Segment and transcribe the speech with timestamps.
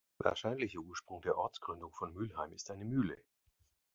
[0.17, 3.23] Wahrscheinlicher Ursprung der Ortsgründung von Mülheim ist eine Mühle.